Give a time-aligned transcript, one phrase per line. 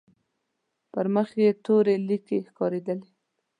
[0.91, 3.09] پر مخ يې تورې ليکې ښکارېدلې.